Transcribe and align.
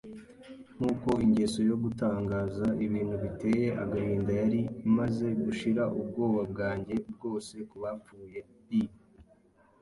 nkuko 0.77 1.09
ingeso 1.25 1.59
yo 1.69 1.75
gutangaza 1.83 2.65
ibintu 2.85 3.15
biteye 3.23 3.65
agahinda 3.83 4.31
yari 4.41 4.61
imaze 4.87 5.27
gushira 5.43 5.83
ubwoba 5.99 6.41
bwanjye 6.51 6.95
bwose 7.13 7.53
kubapfuye, 7.69 8.39
I. 8.81 8.81